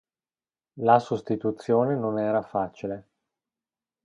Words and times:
La 0.79 0.97
sostituzione 0.99 1.95
non 1.95 2.17
era 2.17 2.41
facile. 2.41 3.07